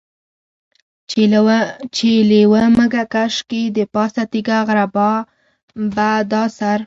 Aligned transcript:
چې 1.97 2.11
لېوه 2.29 2.63
مږه 2.77 3.03
کش 3.13 3.35
کي 3.49 3.61
دپاسه 3.77 4.21
تيږه 4.31 4.59
غربا 4.67 5.11
په 5.93 6.07
دا 6.31 6.43
سر. 6.57 6.79